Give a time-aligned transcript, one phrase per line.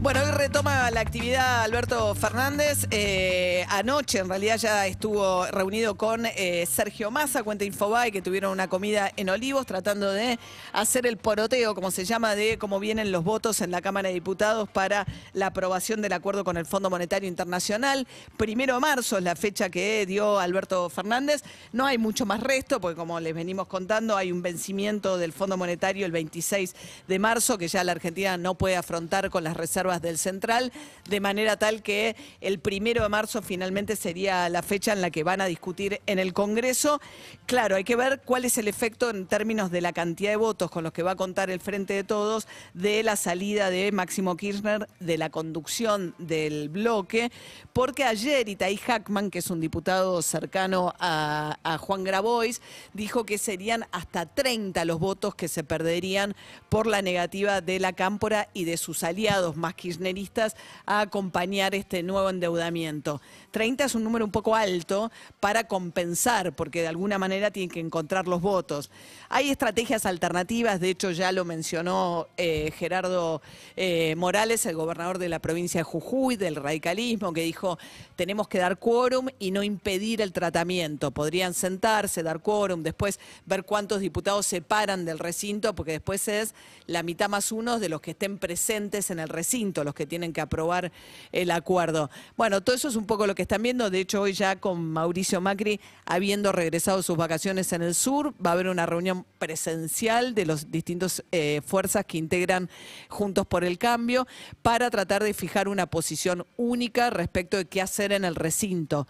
[0.00, 2.86] Bueno, hoy retoma la actividad Alberto Fernández.
[2.92, 8.52] Eh, anoche, en realidad, ya estuvo reunido con eh, Sergio Massa, cuenta Infobae, que tuvieron
[8.52, 10.38] una comida en Olivos, tratando de
[10.72, 14.14] hacer el poroteo, como se llama, de cómo vienen los votos en la Cámara de
[14.14, 18.06] Diputados para la aprobación del acuerdo con el Fondo Monetario Internacional.
[18.36, 21.42] Primero de marzo es la fecha que dio Alberto Fernández.
[21.72, 25.56] No hay mucho más resto, porque como les venimos contando, hay un vencimiento del Fondo
[25.56, 26.76] Monetario el 26
[27.08, 30.72] de marzo, que ya la Argentina no puede afrontar con las reservas del Central,
[31.08, 35.24] de manera tal que el primero de marzo finalmente sería la fecha en la que
[35.24, 37.00] van a discutir en el Congreso.
[37.46, 40.70] Claro, hay que ver cuál es el efecto en términos de la cantidad de votos
[40.70, 44.36] con los que va a contar el Frente de Todos de la salida de Máximo
[44.36, 47.30] Kirchner de la conducción del bloque,
[47.72, 52.60] porque ayer Itaí Hackman, que es un diputado cercano a, a Juan Grabois,
[52.92, 56.34] dijo que serían hasta 30 los votos que se perderían
[56.68, 62.02] por la negativa de la Cámpora y de sus aliados más kirchneristas a acompañar este
[62.02, 63.22] nuevo endeudamiento.
[63.50, 67.80] 30 es un número un poco alto para compensar, porque de alguna manera tienen que
[67.80, 68.90] encontrar los votos.
[69.30, 73.40] Hay estrategias alternativas, de hecho ya lo mencionó eh, Gerardo
[73.76, 77.78] eh, Morales, el gobernador de la provincia de Jujuy, del radicalismo, que dijo,
[78.16, 81.10] tenemos que dar quórum y no impedir el tratamiento.
[81.10, 86.54] Podrían sentarse, dar quórum, después ver cuántos diputados se paran del recinto, porque después es
[86.86, 90.32] la mitad más uno de los que estén presentes en el recinto, los que tienen
[90.32, 90.92] que aprobar
[91.32, 92.10] el acuerdo.
[92.36, 93.90] Bueno, todo eso es un poco lo que están viendo.
[93.90, 98.50] De hecho, hoy ya con Mauricio Macri, habiendo regresado sus vacaciones en el sur, va
[98.50, 102.68] a haber una reunión presencial de los distintos eh, fuerzas que integran
[103.08, 104.26] Juntos por el Cambio
[104.62, 109.06] para tratar de fijar una posición única respecto de qué hacer en el recinto.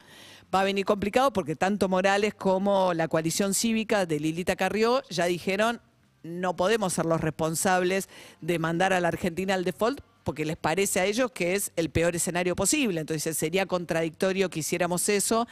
[0.55, 5.27] Va a venir complicado porque tanto Morales como la coalición cívica de Lilita Carrió ya
[5.27, 5.81] dijeron
[6.23, 8.09] no podemos ser los responsables
[8.41, 11.89] de mandar a la Argentina al default porque les parece a ellos que es el
[11.89, 13.01] peor escenario posible.
[13.01, 15.49] Entonces sería contradictorio que hiciéramos eso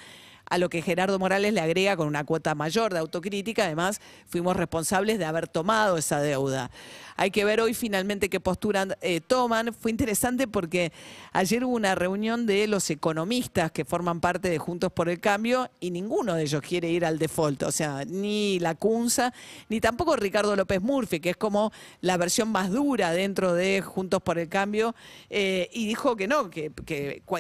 [0.49, 3.65] a lo que Gerardo Morales le agrega con una cuota mayor de autocrítica.
[3.65, 6.71] Además, fuimos responsables de haber tomado esa deuda.
[7.19, 9.73] Hay que ver hoy finalmente qué postura eh, toman.
[9.73, 10.93] Fue interesante porque
[11.33, 15.71] ayer hubo una reunión de los economistas que forman parte de Juntos por el Cambio
[15.81, 17.63] y ninguno de ellos quiere ir al default.
[17.63, 19.33] O sea, ni la CUNSA,
[19.71, 24.21] ni tampoco Ricardo López Murphy, que es como la versión más dura dentro de Juntos
[24.23, 24.95] por el Cambio,
[25.31, 26.71] eh, y dijo que no, que,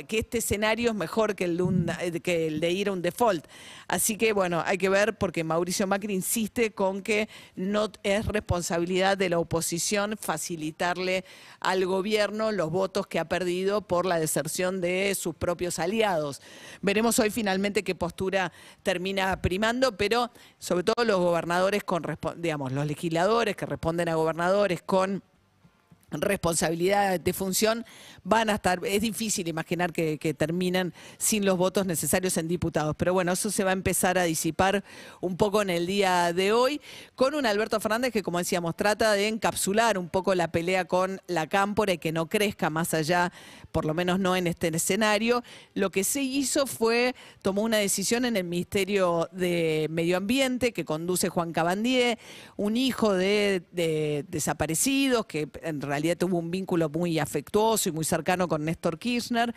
[0.09, 1.91] este escenario es mejor que el, un-
[2.23, 3.47] que el de ir a un default.
[3.89, 9.17] Así que bueno, hay que ver porque Mauricio Macri insiste con que no es responsabilidad
[9.17, 11.25] de la oposición facilitarle
[11.61, 16.43] al gobierno los votos que ha perdido por la deserción de sus propios aliados.
[16.83, 18.53] Veremos hoy finalmente qué postura
[18.83, 22.05] termina primando, pero sobre todo los gobernadores con,
[22.37, 25.23] digamos, los legisladores que responden a gobernadores con
[26.21, 27.85] responsabilidad de función
[28.25, 32.95] van a estar, es difícil imaginar que, que terminan sin los votos necesarios en diputados,
[32.97, 34.85] pero bueno, eso se va a empezar a disipar
[35.21, 36.81] un poco en el día de hoy,
[37.15, 41.21] con un Alberto Fernández que como decíamos trata de encapsular un poco la pelea con
[41.27, 43.33] la cámpora y que no crezca más allá,
[43.73, 45.43] por lo menos no en este escenario.
[45.75, 50.85] Lo que se hizo fue, tomó una decisión en el Ministerio de Medio Ambiente que
[50.85, 52.19] conduce Juan Cabandier,
[52.57, 58.05] un hijo de, de desaparecidos que en realidad tuvo un vínculo muy afectuoso y muy
[58.05, 59.55] cercano con Néstor Kirchner,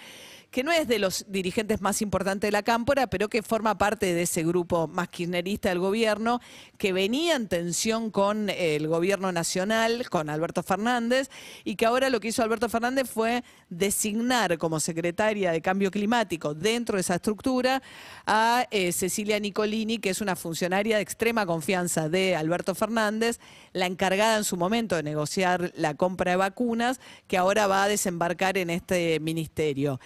[0.52, 4.14] que no es de los dirigentes más importantes de la cámpora, pero que forma parte
[4.14, 6.42] de ese grupo más kirchnerista del gobierno,
[6.78, 11.30] que venía en tensión con el gobierno nacional, con Alberto Fernández,
[11.64, 16.56] y que ahora lo que hizo Alberto Fernández fue designar como secretaria de Cambio Climático
[16.56, 17.84] dentro de esa estructura
[18.26, 23.40] a eh, Cecilia Nicolini, que es una funcionaria de extrema confianza de Alberto Fernández,
[23.74, 27.88] la encargada en su momento de negociar la compra de vacunas, que ahora va a
[27.88, 30.00] desembarcar en este ministerio.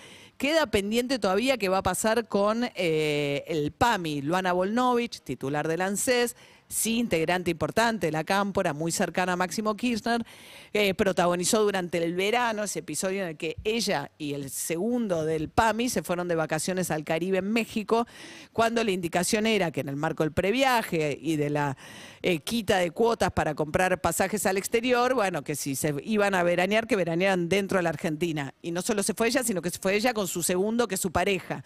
[0.44, 5.80] Queda pendiente todavía qué va a pasar con eh, el PAMI, Luana Volnovich, titular del
[5.80, 6.36] ANSES,
[6.74, 10.26] sí, integrante importante de la Cámpora, muy cercana a Máximo Kirchner,
[10.74, 15.50] eh, protagonizó durante el verano ese episodio en el que ella y el segundo del
[15.50, 18.08] PAMI se fueron de vacaciones al Caribe en México,
[18.52, 21.78] cuando la indicación era que en el marco del previaje y de la
[22.22, 26.44] eh, quita de cuotas para comprar pasajes al exterior, bueno, que si se iban a
[26.44, 28.54] veranear, que veranearan dentro de la Argentina.
[28.62, 30.96] Y no solo se fue ella, sino que se fue ella con su segundo, que
[30.96, 31.64] es su pareja.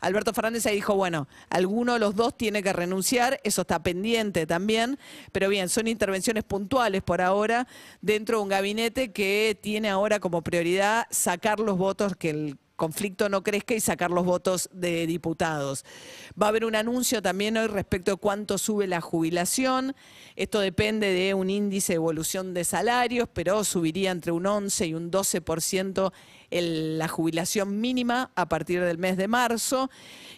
[0.00, 4.46] Alberto Fernández ahí dijo, bueno, alguno de los dos tiene que renunciar, eso está pendiente
[4.46, 4.98] también,
[5.32, 7.66] pero bien, son intervenciones puntuales por ahora
[8.00, 13.28] dentro de un gabinete que tiene ahora como prioridad sacar los votos que el conflicto
[13.28, 15.84] no crezca y sacar los votos de diputados.
[16.40, 19.96] Va a haber un anuncio también hoy respecto a cuánto sube la jubilación.
[20.36, 24.94] Esto depende de un índice de evolución de salarios, pero subiría entre un 11 y
[24.94, 26.12] un 12%
[26.50, 29.90] la jubilación mínima a partir del mes de marzo.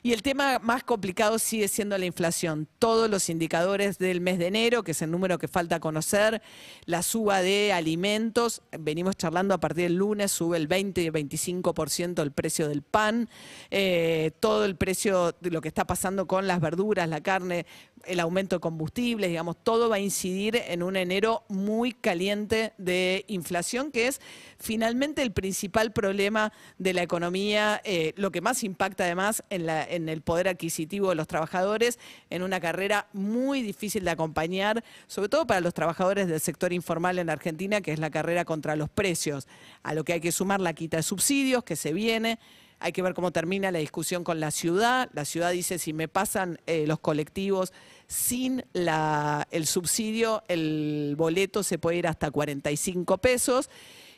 [0.02, 2.68] Y el tema más complicado sigue siendo la inflación.
[2.78, 6.40] Todos los indicadores del mes de enero, que es el número que falta conocer,
[6.84, 12.22] la suba de alimentos, venimos charlando a partir del lunes, sube el 20 y 25%
[12.22, 13.28] el precio del pan,
[13.70, 17.66] eh, todo el precio de lo que está pasando con las verduras, la carne,
[18.04, 23.24] el aumento de combustibles, digamos, todo va a incidir en un enero muy caliente de
[23.28, 24.20] inflación, que es
[24.58, 29.82] finalmente el principal problema de la economía, eh, lo que más impacta además en, la,
[29.82, 31.98] el poder adquisitivo de los trabajadores,
[32.30, 37.18] en una carrera muy difícil de acompañar, sobre todo para los trabajadores del sector informal
[37.18, 39.48] en Argentina, que es la carrera contra los precios,
[39.82, 42.38] a lo que hay que sumar la quita de subsidios que se viene.
[42.78, 45.10] Hay que ver cómo termina la discusión con la ciudad.
[45.12, 47.72] La ciudad dice si me pasan eh, los colectivos
[48.06, 53.68] sin la, el subsidio, el boleto se puede ir hasta 45 pesos.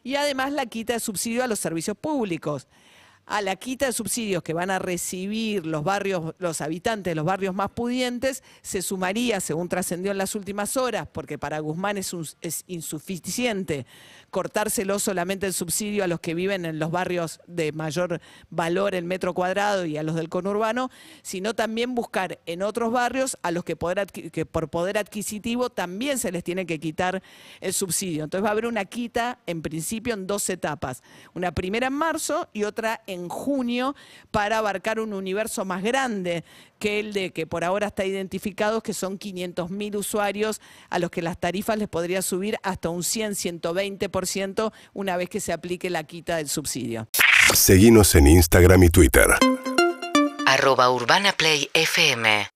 [0.02, 2.66] Y además la quita de subsidio a los servicios públicos
[3.26, 7.24] a la quita de subsidios que van a recibir los barrios, los habitantes de los
[7.24, 12.14] barrios más pudientes, se sumaría, según trascendió en las últimas horas, porque para Guzmán es,
[12.66, 13.86] insuficiente
[14.30, 19.06] cortárselo solamente el subsidio a los que viven en los barrios de mayor valor en
[19.06, 20.90] metro cuadrado y a los del conurbano,
[21.22, 26.44] sino también buscar en otros barrios a los que por poder adquisitivo también se les
[26.44, 27.22] tiene que quitar
[27.60, 28.24] el subsidio.
[28.24, 31.02] Entonces va a haber una quita en principio en dos etapas,
[31.34, 33.94] una primera en marzo y otra en en junio
[34.30, 36.44] para abarcar un universo más grande
[36.78, 41.22] que el de que por ahora está identificado, que son 500.000 usuarios a los que
[41.22, 46.04] las tarifas les podría subir hasta un 100, 120% una vez que se aplique la
[46.04, 47.08] quita del subsidio.
[47.52, 49.26] Seguimos en Instagram y Twitter.
[50.46, 52.50] Arroba Urbana Play FM